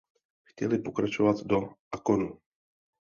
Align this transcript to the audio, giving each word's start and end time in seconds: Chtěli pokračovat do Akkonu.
Chtěli 0.43 0.77
pokračovat 0.79 1.35
do 1.45 1.57
Akkonu. 1.91 2.37